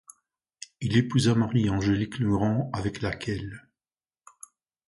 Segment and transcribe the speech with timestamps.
[0.79, 3.69] Il épousa Marie Angélique Legrand avec laquelle.